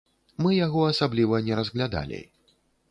[0.43, 2.25] Мы яго асабліва не разглядалі.